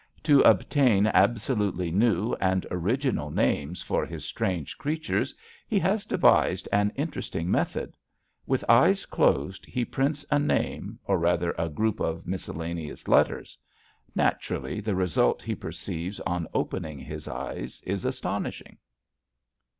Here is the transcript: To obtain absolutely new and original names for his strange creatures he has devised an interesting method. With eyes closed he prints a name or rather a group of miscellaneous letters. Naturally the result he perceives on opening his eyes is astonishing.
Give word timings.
To 0.23 0.41
obtain 0.41 1.05
absolutely 1.05 1.91
new 1.91 2.33
and 2.41 2.65
original 2.71 3.29
names 3.29 3.83
for 3.83 4.03
his 4.03 4.25
strange 4.25 4.75
creatures 4.79 5.35
he 5.67 5.77
has 5.77 6.05
devised 6.05 6.67
an 6.71 6.91
interesting 6.95 7.51
method. 7.51 7.93
With 8.47 8.65
eyes 8.67 9.05
closed 9.05 9.63
he 9.67 9.85
prints 9.85 10.25
a 10.31 10.39
name 10.39 10.97
or 11.05 11.19
rather 11.19 11.53
a 11.55 11.69
group 11.69 11.99
of 11.99 12.25
miscellaneous 12.25 13.07
letters. 13.07 13.55
Naturally 14.15 14.81
the 14.81 14.95
result 14.95 15.43
he 15.43 15.53
perceives 15.53 16.19
on 16.21 16.47
opening 16.51 16.97
his 16.97 17.27
eyes 17.27 17.79
is 17.85 18.03
astonishing. 18.03 18.79